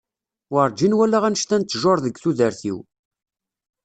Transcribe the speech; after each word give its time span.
Werǧin 0.51 0.97
walaɣ 0.97 1.23
annect-a 1.25 1.57
n 1.57 1.63
ttjur 1.63 1.97
deg 2.05 2.15
tudert-iw. 2.21 2.77